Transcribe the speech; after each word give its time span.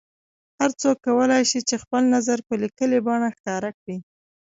هر 0.59 0.71
کس 0.79 0.83
کولای 1.05 1.43
شي 1.49 1.59
چې 1.67 1.75
خپل 1.83 2.01
نظر 2.15 2.37
په 2.47 2.53
لیکلي 2.63 2.99
بڼه 3.05 3.29
ښکاره 3.35 3.71
کړي. 3.79 3.97